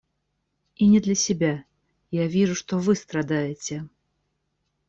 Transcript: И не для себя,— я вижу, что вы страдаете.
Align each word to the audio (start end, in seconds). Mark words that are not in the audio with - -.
И 0.77 0.87
не 0.87 0.99
для 0.99 1.13
себя,— 1.13 1.63
я 2.11 2.25
вижу, 2.25 2.55
что 2.55 2.79
вы 2.79 2.95
страдаете. 2.95 3.87